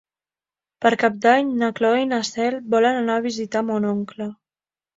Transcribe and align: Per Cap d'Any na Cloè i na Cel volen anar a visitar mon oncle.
Per 0.85 0.91
Cap 1.03 1.19
d'Any 1.25 1.51
na 1.59 1.69
Cloè 1.81 2.01
i 2.05 2.09
na 2.15 2.21
Cel 2.31 2.59
volen 2.77 2.99
anar 3.05 3.21
a 3.21 3.25
visitar 3.29 3.65
mon 3.71 3.89
oncle. 3.95 4.31